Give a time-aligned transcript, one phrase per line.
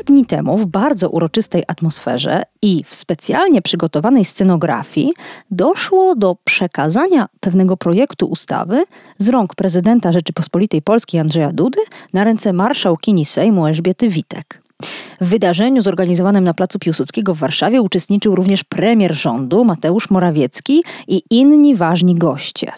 [0.00, 5.12] Kilka dni temu w bardzo uroczystej atmosferze i w specjalnie przygotowanej scenografii
[5.50, 8.84] doszło do przekazania pewnego projektu ustawy
[9.18, 11.80] z rąk prezydenta Rzeczypospolitej Polskiej Andrzeja Dudy
[12.12, 14.62] na ręce marszałkini Sejmu Elżbiety Witek.
[15.20, 21.22] W wydarzeniu zorganizowanym na Placu Piłsudskiego w Warszawie uczestniczył również premier rządu Mateusz Morawiecki i
[21.30, 22.72] inni ważni goście.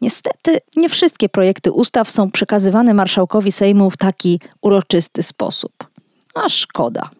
[0.00, 5.91] Niestety nie wszystkie projekty ustaw są przekazywane marszałkowi Sejmu w taki uroczysty sposób.
[6.34, 7.10] A szkoda.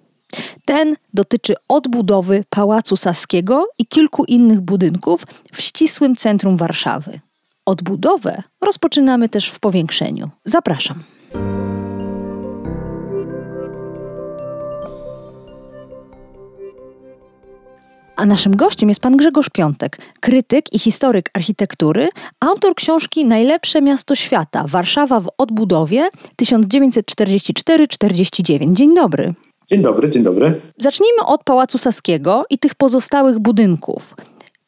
[0.65, 7.21] Ten dotyczy odbudowy Pałacu Saskiego i kilku innych budynków w ścisłym centrum Warszawy.
[7.67, 10.31] Odbudowę rozpoczynamy też w powiększeniu.
[10.45, 11.03] Zapraszam.
[18.23, 22.09] A naszym gościem jest pan Grzegorz Piątek, krytyk i historyk architektury,
[22.41, 26.09] autor książki Najlepsze miasto świata Warszawa w odbudowie
[26.43, 28.75] 1944-49.
[28.75, 29.35] Dzień dobry.
[29.71, 30.61] Dzień dobry, dzień dobry.
[30.79, 34.15] Zacznijmy od Pałacu Saskiego i tych pozostałych budynków.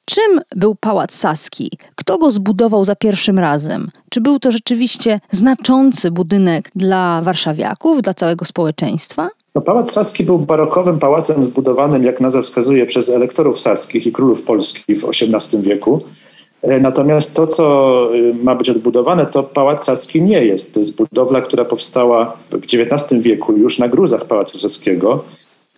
[0.05, 1.71] Czym był Pałac Saski?
[1.95, 3.89] Kto go zbudował za pierwszym razem?
[4.11, 9.29] Czy był to rzeczywiście znaczący budynek dla warszawiaków, dla całego społeczeństwa?
[9.55, 14.43] No, Pałac Saski był barokowym pałacem zbudowanym, jak nazwa wskazuje, przez elektorów saskich i królów
[14.43, 16.03] Polski w XVIII wieku.
[16.63, 20.75] E, natomiast to, co y, ma być odbudowane, to Pałac Saski nie jest.
[20.75, 25.25] To jest budowla, która powstała w XIX wieku już na gruzach Pałacu Saskiego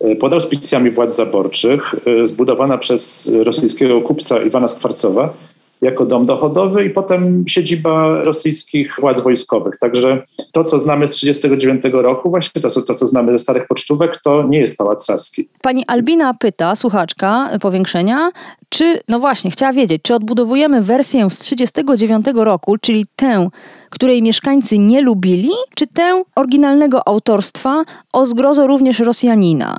[0.01, 5.33] e, pod auspicjami władz zaborczych, e, zbudowana przez rosyjskiego kupca Iwana Skwarcowa
[5.81, 9.77] jako dom dochodowy i potem siedziba rosyjskich władz wojskowych.
[9.79, 13.67] Także to, co znamy z 1939 roku, właśnie to, co, to, co znamy ze starych
[13.67, 15.49] pocztówek, to nie jest Pałac Saski.
[15.61, 18.31] Pani Albina pyta, słuchaczka powiększenia,
[18.69, 23.49] czy, no właśnie, chciała wiedzieć, czy odbudowujemy wersję z 1939 roku, czyli tę,
[23.89, 27.83] której mieszkańcy nie lubili, czy tę oryginalnego autorstwa
[28.13, 29.77] o zgrozo również Rosjanina?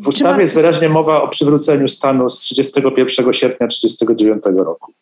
[0.00, 0.40] W ustawie ma...
[0.40, 4.92] jest wyraźnie mowa o przywróceniu stanu z 31 sierpnia 1939 roku.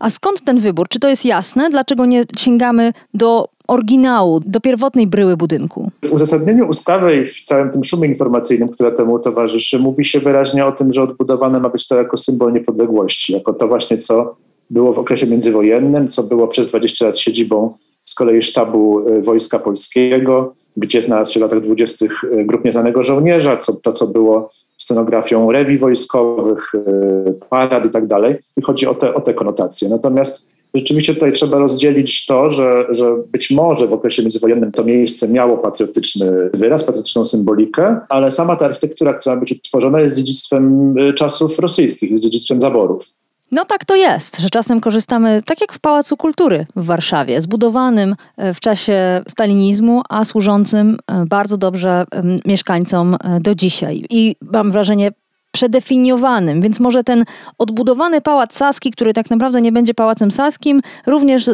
[0.00, 0.88] A skąd ten wybór?
[0.88, 1.70] Czy to jest jasne?
[1.70, 5.90] Dlaczego nie sięgamy do oryginału, do pierwotnej bryły budynku?
[6.04, 10.66] W uzasadnieniu ustawy i w całym tym szumie informacyjnym, które temu towarzyszy, mówi się wyraźnie
[10.66, 14.36] o tym, że odbudowane ma być to jako symbol niepodległości, jako to właśnie, co
[14.70, 17.74] było w okresie międzywojennym, co było przez 20 lat siedzibą
[18.04, 22.06] z kolei sztabu y, Wojska Polskiego, gdzie znalazł się w latach 20.
[22.06, 28.06] Y, grup nieznanego żołnierza, co, to co było scenografią rewi wojskowych, y, parad i tak
[28.06, 28.36] dalej.
[28.56, 29.88] I chodzi o te, o te konotacje.
[29.88, 35.28] Natomiast rzeczywiście tutaj trzeba rozdzielić to, że, że być może w okresie międzywojennym to miejsce
[35.28, 41.58] miało patriotyczny wyraz, patriotyczną symbolikę, ale sama ta architektura, która być odtworzona jest dziedzictwem czasów
[41.58, 43.04] rosyjskich, jest dziedzictwem zaborów.
[43.52, 48.14] No tak to jest, że czasem korzystamy, tak jak w Pałacu Kultury w Warszawie, zbudowanym
[48.36, 52.04] e, w czasie stalinizmu, a służącym e, bardzo dobrze
[52.44, 54.04] mieszkańcom e, do dzisiaj.
[54.10, 55.12] I mam wrażenie,
[55.52, 57.24] przedefiniowanym, więc może ten
[57.58, 61.50] odbudowany pałac Saski, który tak naprawdę nie będzie pałacem Saskim, również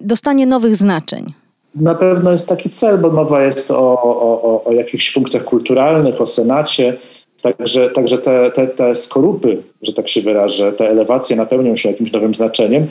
[0.00, 1.32] dostanie nowych znaczeń.
[1.74, 6.26] Na pewno jest taki cel, bo mowa jest o, o, o jakichś funkcjach kulturalnych, o
[6.26, 6.96] Senacie,
[7.42, 12.12] Także, także te, te, te skorupy, że tak się wyrażę, te elewacje napełnią się jakimś
[12.12, 12.86] nowym znaczeniem,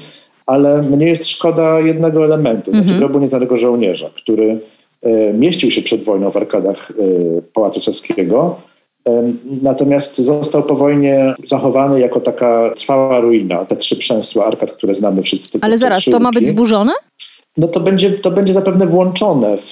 [0.45, 2.85] ale mnie jest szkoda jednego elementu, mm -hmm.
[2.85, 4.59] znaczy grobu nieznanego żołnierza, który
[5.01, 8.55] e, mieścił się przed wojną w arkadach e, Pałacu Saskiego,
[9.07, 14.93] e, natomiast został po wojnie zachowany jako taka trwała ruina, te trzy przęsła arkad, które
[14.93, 15.59] znamy wszyscy.
[15.61, 16.91] Ale zaraz, to ma być zburzone?
[17.57, 19.71] No to będzie, to będzie zapewne włączone w,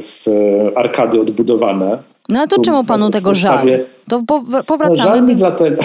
[0.00, 0.26] w
[0.74, 1.98] arkady odbudowane.
[2.28, 3.68] No a to czemu panu tego żal?
[4.08, 4.98] To po, powracamy.
[4.98, 5.82] No, żal, mi dlatego,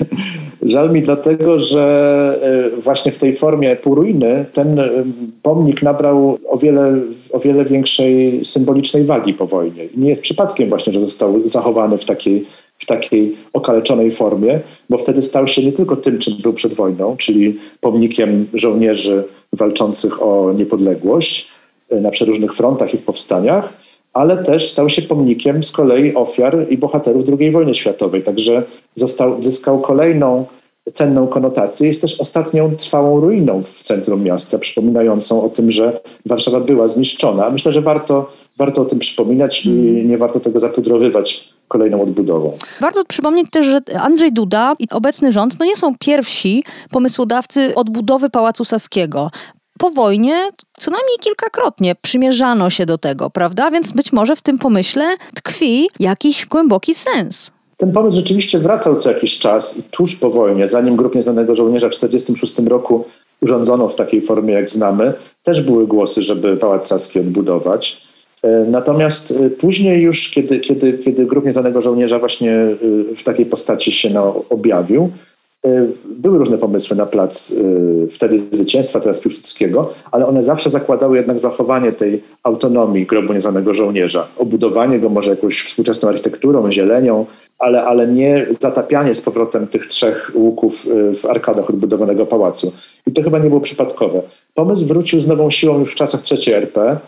[0.62, 4.90] żal mi dlatego, że e, właśnie w tej formie półruiny ten e,
[5.42, 6.98] pomnik nabrał o wiele,
[7.32, 9.84] o wiele większej symbolicznej wagi po wojnie.
[9.84, 12.46] I nie jest przypadkiem właśnie, że został zachowany w takiej,
[12.78, 14.60] w takiej okaleczonej formie,
[14.90, 20.22] bo wtedy stał się nie tylko tym, czym był przed wojną, czyli pomnikiem żołnierzy walczących
[20.22, 21.48] o niepodległość
[21.90, 23.72] e, na przeróżnych frontach i w powstaniach,
[24.12, 28.22] ale też stał się pomnikiem z kolei ofiar i bohaterów II wojny światowej.
[28.22, 28.62] Także
[28.96, 30.46] został, zyskał kolejną
[30.92, 31.88] cenną konotację.
[31.88, 37.50] Jest też ostatnią trwałą ruiną w centrum miasta, przypominającą o tym, że Warszawa była zniszczona.
[37.50, 39.70] Myślę, że warto, warto o tym przypominać i
[40.06, 42.56] nie warto tego zapudrowywać kolejną odbudową.
[42.80, 48.30] Warto przypomnieć też, że Andrzej Duda i obecny rząd no nie są pierwsi pomysłodawcy odbudowy
[48.30, 49.30] Pałacu Saskiego
[49.80, 50.48] po wojnie
[50.78, 53.70] co najmniej kilkakrotnie przymierzano się do tego, prawda?
[53.70, 57.50] Więc być może w tym pomyśle tkwi jakiś głęboki sens.
[57.76, 61.88] Ten pomysł rzeczywiście wracał co jakiś czas i tuż po wojnie, zanim Grup Nieznanego Żołnierza
[61.88, 63.04] w 1946 roku
[63.40, 65.12] urządzono w takiej formie, jak znamy,
[65.42, 68.02] też były głosy, żeby Pałac Saski odbudować.
[68.42, 72.76] E, natomiast e, później już, kiedy, kiedy, kiedy Grup Nieznanego Żołnierza właśnie e,
[73.16, 75.10] w takiej postaci się no, objawił,
[76.04, 77.54] były różne pomysły na plac
[78.10, 84.28] wtedy zwycięstwa, teraz Piłsudskiego, ale one zawsze zakładały jednak zachowanie tej autonomii grobu nieznanego żołnierza,
[84.38, 87.26] obudowanie go może jakąś współczesną architekturą, zielenią,
[87.58, 90.86] ale, ale nie zatapianie z powrotem tych trzech łuków
[91.22, 92.72] w arkadach odbudowanego pałacu.
[93.06, 94.22] I to chyba nie było przypadkowe.
[94.54, 96.98] Pomysł wrócił z nową siłą już w czasach III RP,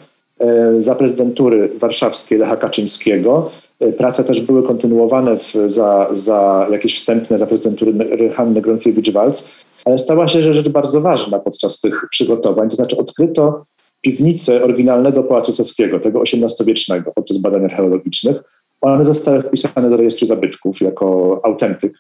[0.42, 3.50] E, za prezydentury warszawskiej Lecha Kaczyńskiego.
[3.82, 9.44] E, prace też były kontynuowane w, za, za jakieś wstępne za prezydentury Hanny Gronkiewicz-Walc,
[9.84, 13.64] ale stała się rzecz bardzo ważna podczas tych przygotowań, to znaczy odkryto
[14.00, 18.42] piwnicę oryginalnego Pałacu Saskiego, tego XVIII-wiecznego podczas badań archeologicznych.
[18.80, 21.92] One zostały wpisane do rejestru zabytków jako autentyk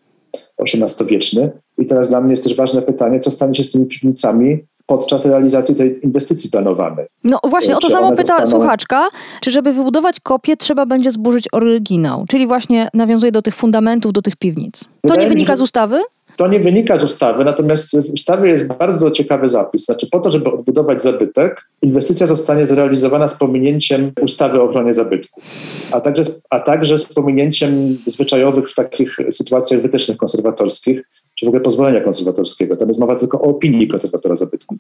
[0.58, 1.50] XVIII-wieczny.
[1.78, 5.26] I teraz dla mnie jest też ważne pytanie, co stanie się z tymi piwnicami podczas
[5.26, 7.06] realizacji tej inwestycji planowanej.
[7.24, 8.50] No właśnie, o to samo pyta zostaną...
[8.50, 9.08] słuchaczka,
[9.40, 14.22] czy żeby wybudować kopię trzeba będzie zburzyć oryginał, czyli właśnie nawiązuje do tych fundamentów, do
[14.22, 14.84] tych piwnic.
[15.08, 16.00] To nie wynika z ustawy?
[16.36, 19.84] To nie wynika z ustawy, natomiast w ustawie jest bardzo ciekawy zapis.
[19.84, 25.44] Znaczy, po to, żeby odbudować zabytek, inwestycja zostanie zrealizowana z pominięciem ustawy o ochronie zabytków,
[25.92, 31.02] a także, a także z pominięciem zwyczajowych w takich sytuacjach wytycznych konserwatorskich,
[31.42, 32.76] czy w ogóle pozwolenia konserwatorskiego.
[32.76, 34.78] Tam jest mowa tylko o opinii konserwatora zabytków,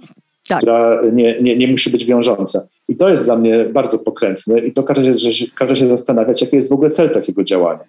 [0.48, 0.58] tak.
[0.58, 2.66] która nie, nie, nie musi być wiążąca.
[2.88, 6.56] I to jest dla mnie bardzo pokrętne i to każe się, każe się zastanawiać, jaki
[6.56, 7.84] jest w ogóle cel takiego działania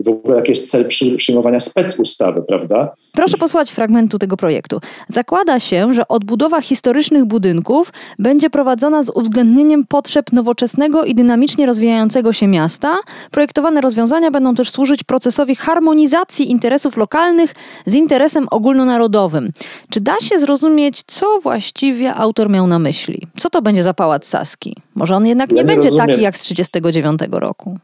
[0.00, 2.94] w ogóle jaki jest cel przyjmowania specustawy, prawda?
[3.12, 4.80] Proszę posłuchać fragmentu tego projektu.
[5.08, 12.32] Zakłada się, że odbudowa historycznych budynków będzie prowadzona z uwzględnieniem potrzeb nowoczesnego i dynamicznie rozwijającego
[12.32, 12.96] się miasta.
[13.30, 17.54] Projektowane rozwiązania będą też służyć procesowi harmonizacji interesów lokalnych
[17.86, 19.52] z interesem ogólnonarodowym.
[19.90, 23.26] Czy da się zrozumieć, co właściwie autor miał na myśli?
[23.36, 24.76] Co to będzie za pałac Saski?
[24.94, 26.08] Może on jednak ja nie, nie będzie rozumiem.
[26.08, 27.78] taki jak z 1939 roku?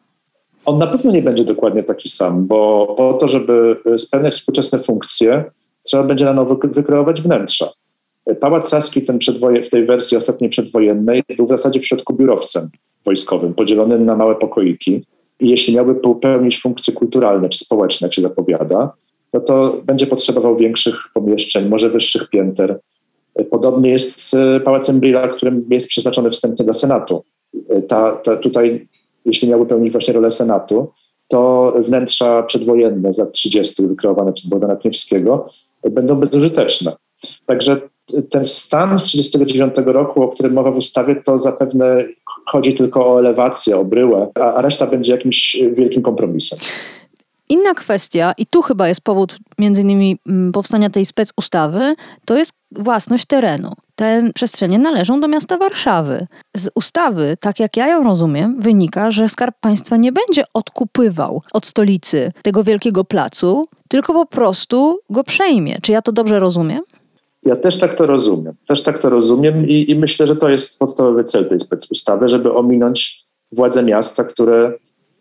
[0.65, 5.45] On na pewno nie będzie dokładnie taki sam, bo po to, żeby spełniać współczesne funkcje,
[5.83, 7.69] trzeba będzie na nowo wykreować wnętrza.
[8.41, 9.19] Pałac Saski ten
[9.65, 12.69] w tej wersji ostatniej przedwojennej był w zasadzie w środku biurowcem
[13.05, 15.05] wojskowym, podzielonym na małe pokoiki.
[15.41, 18.93] I jeśli miałby pełnić funkcje kulturalne czy społeczne, jak się zapowiada,
[19.33, 22.81] no to będzie potrzebował większych pomieszczeń, może wyższych pięter.
[23.51, 27.25] Podobnie jest z Pałacem Brilla, którym jest przeznaczony wstępnie dla Senatu.
[27.89, 28.89] Ta, ta, tutaj
[29.25, 30.93] jeśli miałby pełnić właśnie rolę Senatu,
[31.29, 33.87] to wnętrza przedwojenne z lat 30.
[33.87, 35.49] wykreowane przez Bogdana Kniewskiego
[35.91, 36.93] będą bezużyteczne.
[37.47, 37.81] Także
[38.31, 42.05] ten stan z 1939 roku, o którym mowa w ustawie, to zapewne
[42.47, 46.59] chodzi tylko o elewację, o bryłę, a reszta będzie jakimś wielkim kompromisem.
[47.49, 51.95] Inna kwestia, i tu chyba jest powód między innymi mm, powstania tej spec ustawy,
[52.25, 53.73] to jest własność terenu.
[54.03, 56.21] Te przestrzenie należą do miasta Warszawy.
[56.57, 61.67] Z ustawy, tak jak ja ją rozumiem, wynika, że Skarb Państwa nie będzie odkupywał od
[61.67, 65.79] stolicy tego wielkiego placu, tylko po prostu go przejmie.
[65.83, 66.81] Czy ja to dobrze rozumiem?
[67.43, 68.55] Ja też tak to rozumiem.
[68.67, 72.53] Też tak to rozumiem i, i myślę, że to jest podstawowy cel tej specustawy, żeby
[72.53, 74.73] ominąć władze miasta, które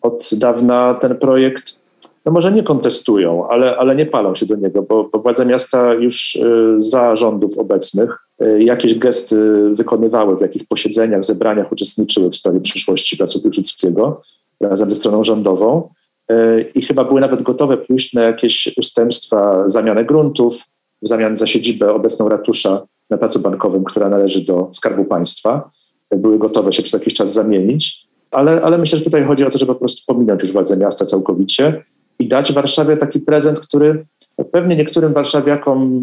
[0.02, 1.81] od dawna ten projekt
[2.26, 5.94] no może nie kontestują, ale, ale nie palą się do niego, bo, bo władze miasta
[5.94, 12.36] już y, za rządów obecnych y, jakieś gesty wykonywały, w jakich posiedzeniach, zebraniach uczestniczyły w
[12.36, 14.22] sprawie przyszłości Placu Piłsudskiego
[14.60, 15.90] razem ze stroną rządową
[16.32, 20.64] y, i chyba były nawet gotowe pójść na jakieś ustępstwa, zamianę gruntów,
[21.02, 25.72] w zamian za siedzibę obecną ratusza na Placu Bankowym, która należy do Skarbu Państwa.
[26.12, 29.58] Były gotowe się przez jakiś czas zamienić, ale, ale myślę, że tutaj chodzi o to,
[29.58, 31.84] żeby po prostu pominąć już władzę miasta całkowicie
[32.22, 34.06] i dać Warszawie taki prezent, który
[34.52, 36.02] pewnie niektórym warszawiakom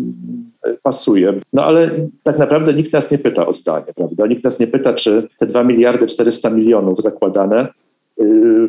[0.65, 1.35] e, pasuje.
[1.53, 1.91] No ale
[2.23, 4.27] tak naprawdę nikt nas nie pyta o zdanie, prawda?
[4.27, 7.69] Nikt nas nie pyta, czy te 2 miliardy 400 milionów zakładane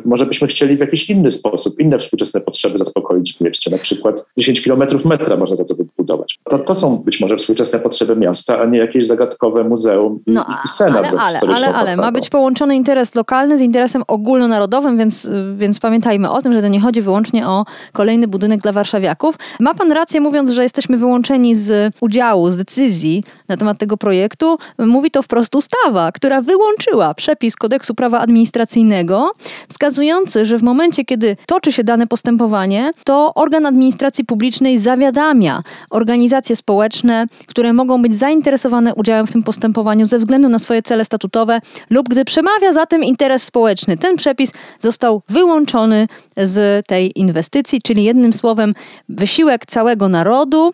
[0.04, 3.70] może byśmy chcieli w jakiś inny sposób, inne współczesne potrzeby zaspokoić w mieście.
[3.70, 6.38] Na przykład 10 kilometrów metra można za to wybudować.
[6.50, 10.68] To, to są być może współczesne potrzeby miasta, a nie jakieś zagadkowe muzeum no, i,
[10.68, 15.80] senat ale, ale, ale, ale ma być połączony interes lokalny z interesem ogólnonarodowym, więc, więc
[15.80, 19.34] pamiętajmy o tym, że to nie chodzi wyłącznie o kolejny budynek dla warszawiaków.
[19.60, 24.56] Ma pan rację mówiąc, że jesteśmy wyłączeni z udziału, z decyzji na temat tego projektu.
[24.78, 29.30] Mówi to wprost ustawa, która wyłączyła przepis kodeksu prawa administracyjnego
[29.68, 36.56] wskazujący, że w momencie, kiedy toczy się dane postępowanie, to organ administracji publicznej zawiadamia organizacje
[36.56, 41.58] społeczne, które mogą być zainteresowane udziałem w tym postępowaniu ze względu na swoje cele statutowe
[41.90, 43.96] lub gdy przemawia za tym interes społeczny.
[43.96, 48.74] Ten przepis został wyłączony z tej inwestycji, czyli jednym słowem
[49.08, 50.72] wysiłek całego narodu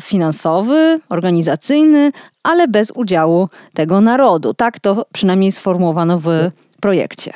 [0.00, 2.12] finansowy, organizacyjny,
[2.42, 4.54] ale bez udziału tego narodu.
[4.54, 6.28] Tak to przynajmniej sformułowano w
[6.80, 7.32] projekcie.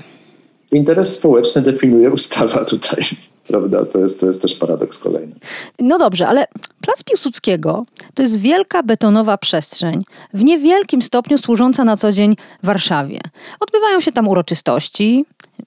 [0.73, 3.05] Interes społeczny definiuje ustawa tutaj.
[3.47, 3.85] Prawda?
[3.85, 5.35] To jest, to jest też paradoks kolejny.
[5.79, 6.47] No dobrze, ale
[6.81, 13.21] Plac Piłsudskiego to jest wielka betonowa przestrzeń, w niewielkim stopniu służąca na co dzień Warszawie.
[13.61, 15.25] Odbywają się tam uroczystości,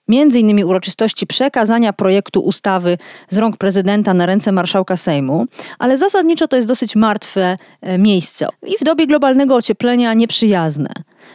[0.07, 2.97] między innymi uroczystości przekazania projektu ustawy
[3.29, 5.45] z rąk prezydenta na ręce marszałka Sejmu,
[5.79, 10.89] ale zasadniczo to jest dosyć martwe e, miejsce i w dobie globalnego ocieplenia nieprzyjazne.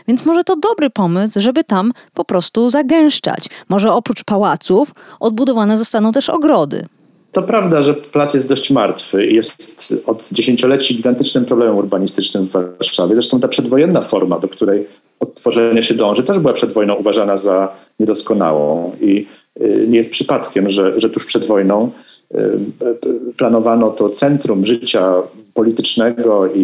[0.08, 3.44] Więc może to dobry pomysł, żeby tam po prostu zagęszczać.
[3.68, 6.86] Może oprócz pałaców odbudowane zostaną też ogrody.
[7.32, 13.14] To prawda, że plac jest dość martwy jest od dziesięcioleci gigantycznym problemem urbanistycznym w Warszawie.
[13.14, 14.86] Zresztą ta przedwojenna forma, do której
[15.20, 19.26] odtworzenia się dąży, też była przed wojną uważana za niedoskonałą i
[19.60, 21.90] y, nie jest przypadkiem, że, że tuż przed wojną
[22.34, 25.14] y, y, planowano to centrum życia
[25.54, 26.60] politycznego i,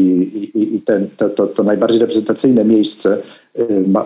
[0.54, 3.18] i, i ten, to, to, to, najbardziej reprezentacyjne miejsce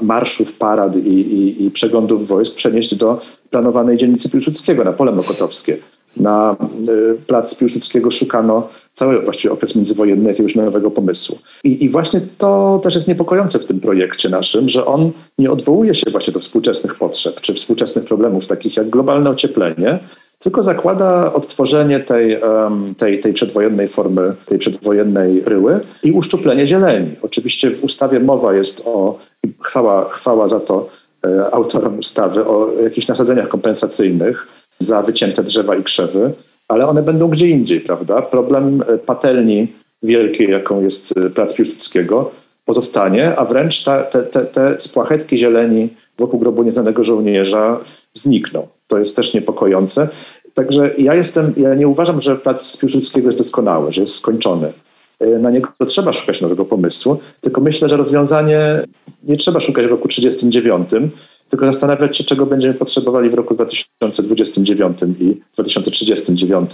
[0.03, 5.77] marszów, parad i, i, i przeglądów wojsk przenieść do planowanej dzielnicy Piłsudskiego na Pole Mokotowskie.
[6.17, 6.57] Na
[7.27, 11.39] plac Piłsudskiego szukano cały właściwie okres międzywojenny jakiegoś nowego pomysłu.
[11.65, 15.95] I, I, właśnie to też jest niepokojące w tym projekcie naszym, że on nie odwołuje
[15.95, 19.99] się właśnie do współczesnych potrzeb czy współczesnych problemów, takich jak globalne ocieplenie,
[20.39, 22.41] tylko zakłada odtworzenie tej,
[22.99, 27.11] tej, tej przedwojennej formy, tej przedwojennej ryły i uszczuplenie zieleni.
[27.23, 29.19] Oczywiście w ustawie mowa jest o,
[29.61, 30.89] chwała, chwała za to
[31.25, 36.33] e, autorom ustawy, o jakichś nasadzeniach kompensacyjnych za wycięte drzewa i krzewy,
[36.69, 38.23] ale one będą gdzie indziej, prawda?
[38.23, 39.67] Problem e, patelni
[40.03, 42.31] wielkiej, jaką jest e, Plac Piłsudskiego,
[42.65, 47.81] pozostanie, a wręcz ta, te, te, te spłachetki zieleni wokół grobu nieznanego żołnierza
[48.13, 48.69] znikną.
[48.87, 50.09] To jest też niepokojące.
[50.55, 54.73] Także ja jestem, ja nie uważam, że Plac Piłsudskiego jest doskonały, że jest skończony.
[55.21, 58.83] E, na niego trzeba szukać nowego pomysłu, tylko myślę, że rozwiązanie
[59.23, 61.13] nie trzeba szukać w roku 1939,
[61.51, 66.71] tylko zastanawiać się, czego będziemy potrzebowali w roku 2029 i 2039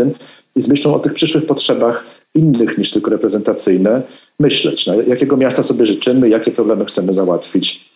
[0.57, 2.05] i z myślą o tych przyszłych potrzebach
[2.35, 4.03] innych niż tylko reprezentacyjne
[4.41, 4.87] myśleć.
[4.87, 7.91] No, jakiego miasta sobie życzymy, jakie problemy chcemy załatwić.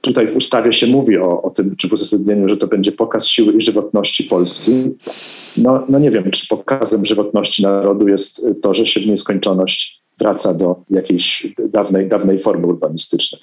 [0.00, 3.26] Tutaj w ustawie się mówi o, o tym, czy w uzasadnieniu, że to będzie pokaz
[3.26, 4.72] siły i żywotności Polski.
[5.56, 10.54] No, no nie wiem, czy pokazem żywotności narodu jest to, że się w nieskończoność wraca
[10.54, 13.40] do jakiejś dawnej, dawnej formy urbanistycznej.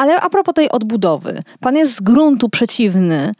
[0.00, 3.32] Ale a propos tej odbudowy, pan jest z gruntu przeciwny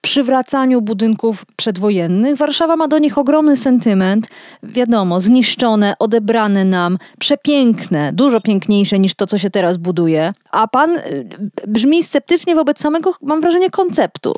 [0.00, 2.36] przywracaniu budynków przedwojennych.
[2.36, 4.28] Warszawa ma do nich ogromny sentyment.
[4.62, 10.32] Wiadomo, zniszczone, odebrane nam, przepiękne, dużo piękniejsze niż to, co się teraz buduje.
[10.50, 11.28] A pan y,
[11.66, 14.34] brzmi sceptycznie wobec samego, mam wrażenie, konceptu.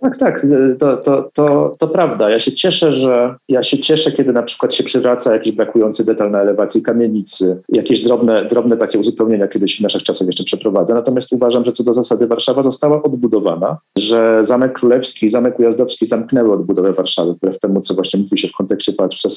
[0.00, 0.46] Tak, tak,
[0.78, 2.30] to, to, to, to prawda.
[2.30, 6.30] Ja się cieszę, że ja się cieszę, kiedy na przykład się przywraca jakiś brakujący detal
[6.30, 10.94] na elewacji kamienicy, jakieś drobne, drobne takie uzupełnienia kiedyś w naszych czasach jeszcze przeprowadza.
[10.94, 16.52] Natomiast uważam, że co do zasady Warszawa została odbudowana, że Zamek Królewski Zamek Ujazdowski zamknęły
[16.52, 19.28] odbudowę Warszawy, wbrew temu, co właśnie mówi się w kontekście Pałacu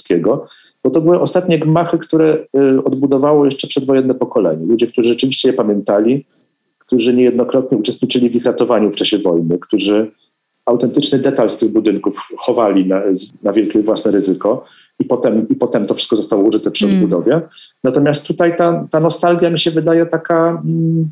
[0.84, 4.66] bo to były ostatnie gmachy, które y, odbudowało jeszcze przedwojenne pokolenie.
[4.66, 6.26] Ludzie, którzy rzeczywiście je pamiętali,
[6.80, 10.12] którzy niejednokrotnie uczestniczyli w ich ratowaniu w czasie wojny, którzy
[10.66, 13.02] autentyczny detal z tych budynków chowali na,
[13.44, 14.66] na wielkie własne ryzyko
[15.00, 16.98] i potem, i potem to wszystko zostało użyte przy mm.
[16.98, 17.42] odbudowie.
[17.84, 20.62] Natomiast tutaj ta, ta nostalgia mi się wydaje taka...
[20.66, 21.12] Mm,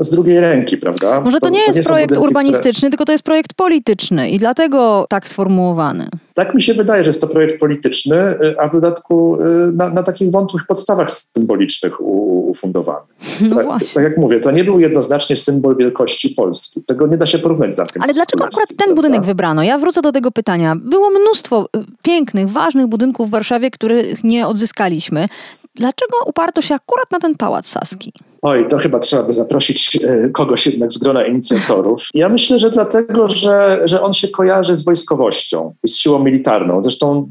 [0.00, 1.20] z drugiej ręki, prawda?
[1.20, 2.90] Może to, to nie jest to nie projekt budynki, urbanistyczny, które...
[2.90, 6.08] tylko to jest projekt polityczny i dlatego tak sformułowany.
[6.34, 8.16] Tak mi się wydaje, że jest to projekt polityczny,
[8.58, 13.06] a w dodatku y, na, na takich wątłych podstawach symbolicznych ufundowany.
[13.50, 16.82] No tak, tak jak mówię, to nie był jednoznacznie symbol wielkości Polski.
[16.86, 18.94] Tego nie da się porównać z Zamkiem Ale dlaczego akurat ten prawda?
[18.94, 19.62] budynek wybrano?
[19.62, 20.76] Ja wrócę do tego pytania.
[20.76, 25.26] Było mnóstwo y, pięknych, ważnych budynków w Warszawie, których nie odzyskaliśmy.
[25.74, 28.12] Dlaczego uparto się akurat na ten Pałac Saski?
[28.42, 32.02] Oj, to chyba trzeba by zaprosić e, kogoś jednak z grona inicjatorów.
[32.14, 36.82] Ja myślę, że dlatego, że, że on się kojarzy z wojskowością i z siłą militarną.
[36.82, 37.30] Zresztą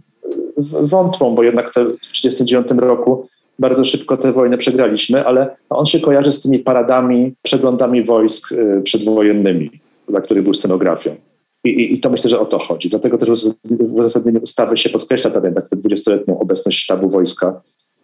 [0.81, 3.27] wątłą, bo jednak te, w 1939 roku
[3.59, 8.81] bardzo szybko tę wojnę przegraliśmy, ale on się kojarzy z tymi paradami, przeglądami wojsk e,
[8.81, 9.71] przedwojennymi,
[10.09, 11.15] dla których był scenografią.
[11.63, 12.89] I, i, I, to myślę, że o to chodzi.
[12.89, 17.61] Dlatego też w uzasadnieniu ustawy się podkreśla ta jednak tę 20-letnią obecność sztabu wojska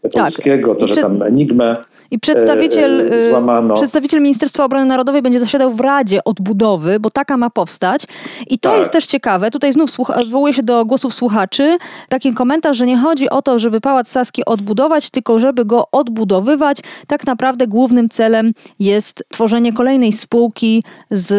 [0.09, 0.79] polskiego, Tak.
[0.79, 1.75] to, że tam Enigmę
[2.11, 3.73] I przedstawiciel, e, y, złamano.
[3.73, 8.03] przedstawiciel Ministerstwa Obrony Narodowej będzie zasiadał w Radzie Odbudowy, bo taka ma powstać.
[8.49, 8.79] I to Tak.
[8.79, 9.51] jest też ciekawe.
[9.51, 11.77] Tutaj znów słucha- odwołuję się do głosów słuchaczy.
[12.09, 16.77] Taki komentarz, że nie chodzi o to, żeby Pałac Saski odbudować, tylko żeby go odbudowywać.
[17.07, 21.31] Tak naprawdę głównym celem jest tworzenie kolejnej spółki z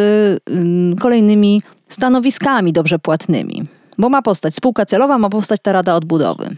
[0.50, 3.62] ym, kolejnymi stanowiskami dobrze płatnymi.
[3.98, 6.48] Bo ma powstać spółka celowa, ma powstać ta Rada Odbudowy.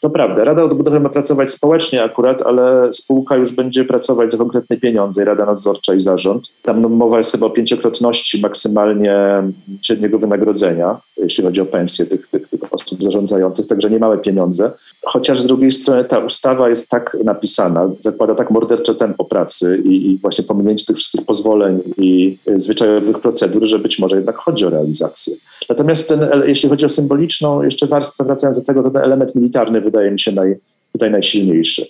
[0.00, 4.76] To prawda, Rada Odbudowy ma pracować społecznie akurat, ale spółka już będzie pracować za konkretne
[4.76, 6.54] pieniądze, Rada Nadzorcza i Zarząd.
[6.62, 9.42] Tam no, mowa jest chyba o pięciokrotności maksymalnie
[9.82, 14.70] średniego wynagrodzenia, jeśli chodzi o pensje tych, tych, tych osób zarządzających, także nie małe pieniądze.
[15.04, 20.10] Chociaż z drugiej strony ta ustawa jest tak napisana, zakłada tak mordercze tempo pracy i,
[20.10, 24.70] i właśnie pominięcie tych wszystkich pozwoleń i zwyczajowych procedur, że być może jednak chodzi o
[24.70, 25.36] realizację.
[25.68, 29.34] Natomiast ten, ele- jeśli chodzi o symboliczną jeszcze warstwę, wracając do tego, to ten element
[29.34, 30.56] militarny wydaje mi się naj,
[30.92, 31.86] tutaj najsilniejszy.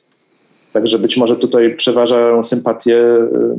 [0.73, 3.57] Także być może tutaj przeważają sympatie ym,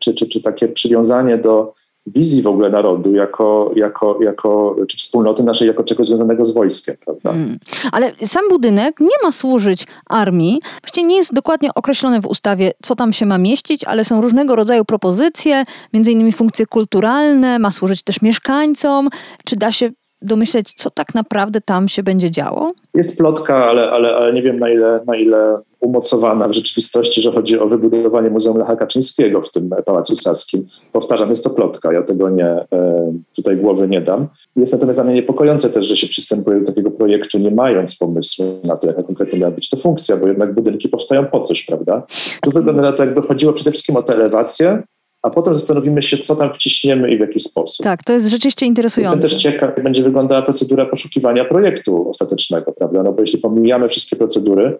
[0.00, 1.74] czy, czy, czy takie przywiązanie do
[2.06, 6.96] wizji w ogóle narodu jako, jako, jako, czy wspólnoty naszej jako czegoś związanego z wojskiem,
[7.04, 7.30] prawda?
[7.30, 7.58] Mm.
[7.92, 10.60] Ale sam budynek nie ma służyć armii.
[10.82, 14.56] Właściwie nie jest dokładnie określone w ustawie, co tam się ma mieścić, ale są różnego
[14.56, 19.08] rodzaju propozycje, między innymi funkcje kulturalne, ma służyć też mieszkańcom.
[19.44, 19.90] Czy da się
[20.22, 22.70] domyśleć, co tak naprawdę tam się będzie działo?
[22.94, 27.32] Jest plotka, ale, ale, ale nie wiem na ile, na ile umocowana w rzeczywistości, że
[27.32, 30.66] chodzi o wybudowanie Muzeum Lecha Kaczyńskiego w tym Pałacu Saskim.
[30.92, 34.28] Powtarzam, jest to plotka, ja tego nie, e, tutaj głowy nie dam.
[34.56, 38.60] Jest natomiast dla mnie niepokojące też, że się przystępuje do takiego projektu, nie mając pomysłu
[38.64, 42.02] na to, jaka konkretnie miała być to funkcja, bo jednak budynki powstają po coś, prawda?
[42.42, 44.82] Tu wygląda na to, jakby chodziło przede wszystkim o tę elewację,
[45.22, 47.84] a potem zastanowimy się, co tam wciśniemy i w jaki sposób.
[47.84, 49.20] Tak, to jest rzeczywiście Jestem interesujące.
[49.20, 53.02] też ciekaw, jak będzie wyglądała procedura poszukiwania projektu ostatecznego, prawda?
[53.02, 54.78] No bo jeśli pomijamy wszystkie procedury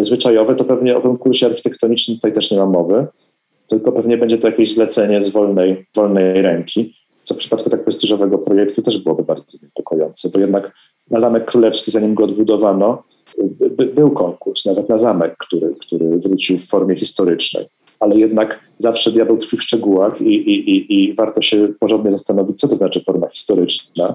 [0.00, 3.06] zwyczajowe, to pewnie o konkursie architektonicznym tutaj też nie ma mowy,
[3.66, 8.38] tylko pewnie będzie to jakieś zlecenie z wolnej, wolnej ręki, co w przypadku tak prestiżowego
[8.38, 10.72] projektu też byłoby bardzo niepokojące, bo jednak
[11.10, 13.02] na Zamek Królewski, zanim go odbudowano,
[13.38, 17.66] by, by, był konkurs, nawet na zamek, który, który wrócił w formie historycznej.
[18.00, 22.60] Ale jednak zawsze diabeł tkwi w szczegółach i, i, i, i warto się porządnie zastanowić,
[22.60, 24.14] co to znaczy forma historyczna,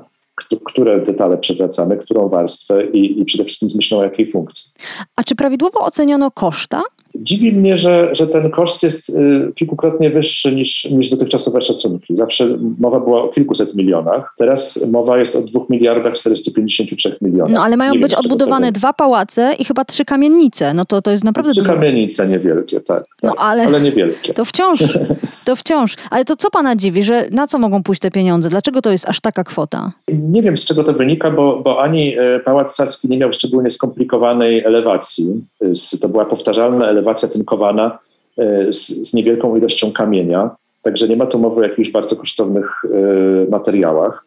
[0.66, 4.72] które detale przewracamy, którą warstwę i, i przede wszystkim z myślą o jakiej funkcji.
[5.16, 6.82] A czy prawidłowo oceniono koszta?
[7.16, 12.16] Dziwi mnie, że, że ten koszt jest y, kilkukrotnie wyższy niż, niż dotychczasowe szacunki.
[12.16, 12.48] Zawsze
[12.80, 17.52] mowa była o kilkuset milionach, teraz mowa jest o 2 miliardach 453 milionach.
[17.52, 20.74] No ale mają Nie być wiem, odbudowane dwa pałace i chyba trzy kamienice.
[20.74, 21.74] No to, to jest naprawdę Trzy dużo.
[21.74, 23.04] kamienice niewielkie, tak.
[23.24, 24.34] No, tak ale- ale niewielkie.
[24.34, 24.80] To wciąż,
[25.46, 25.96] to wciąż.
[26.12, 28.50] Ale to co pana dziwi, że na co mogą pójść te pieniądze?
[28.50, 29.92] Dlaczego to jest aż taka kwota?
[30.08, 33.70] Nie wiem, z czego to wynika, bo, bo ani e, Pałac Saski nie miał szczególnie
[33.70, 35.26] skomplikowanej elewacji.
[35.74, 37.03] Z- To była powtarzalna elewacja
[37.34, 38.00] tynkowana
[38.38, 40.56] e, z, z niewielką ilością kamienia.
[40.82, 44.26] Także nie ma tu mowy o jakichś bardzo kosztownych e, materiałach.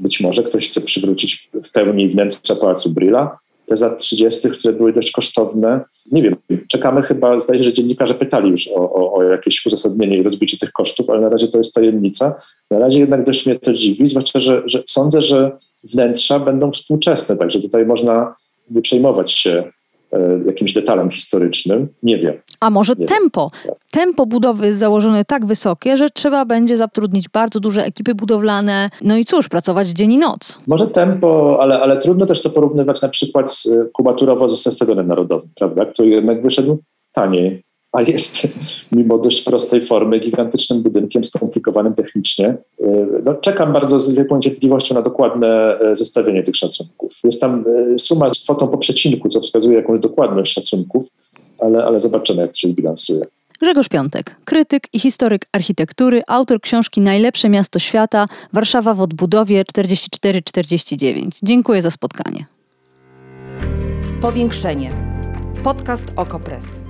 [0.00, 3.38] Być może ktoś chce przywrócić w pełni wnętrza Pałacu Bryla.
[3.66, 5.80] Te z lat 30., które były dość kosztowne.
[6.12, 6.34] Nie wiem,
[6.68, 10.58] czekamy chyba, zdaje się, że dziennikarze pytali już o, o, o jakieś uzasadnienie i rozbicie
[10.58, 12.34] tych kosztów, ale na razie to jest tajemnica.
[12.70, 15.50] Na razie jednak dość mnie to dziwi, zwłaszcza, że, że sądzę, że
[15.84, 18.34] wnętrza będą współczesne, także tutaj można
[18.70, 19.64] nie przejmować się
[20.46, 21.88] jakimś detalem historycznym.
[22.02, 22.34] Nie wiem.
[22.60, 23.08] A może Nie wiem.
[23.08, 23.50] tempo?
[23.90, 28.88] Tempo budowy jest założone tak wysokie, że trzeba będzie zatrudnić bardzo duże ekipy budowlane.
[29.02, 30.58] No i cóż, pracować dzień i noc.
[30.66, 35.06] Może tempo, ale, ale trudno też to porównywać na przykład z, e, kubaturowo ze Stadionem
[35.06, 36.78] Narodowym, prawda, który jednak wyszedł
[37.12, 37.62] taniej,
[37.92, 38.58] a jest
[38.92, 42.46] mimo dość prostej formy gigantycznym budynkiem skomplikowanym technicznie.
[42.46, 47.12] E, No, czekam bardzo z wielką niecierpliwością na dokładne e, zestawienie tych szacunków.
[47.24, 51.08] Jest tam e, suma z kwotą po przecinku, co wskazuje jakąś dokładność szacunków,
[51.58, 53.20] ale, ale zobaczymy, jak to się zbilansuje.
[53.60, 61.28] Grzegorz Piątek, krytyk i historyk architektury, autor książki Najlepsze miasto świata, Warszawa w odbudowie 44-49.
[61.42, 62.46] Dziękuję za spotkanie.
[64.20, 64.92] Powiększenie.
[65.64, 66.89] Podcast Okopres.